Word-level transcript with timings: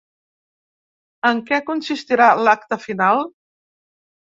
En 1.33 1.43
què 1.51 1.61
consistirà 1.67 2.31
l’acte 2.41 2.81
final? 2.89 3.25